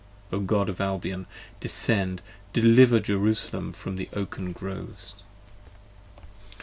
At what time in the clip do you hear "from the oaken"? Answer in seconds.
3.71-4.51